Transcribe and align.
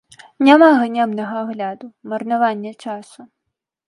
Няма 0.45 0.69
ганебнага 0.77 1.37
агляду, 1.41 1.87
марнавання 2.13 2.71
часу! 2.85 3.21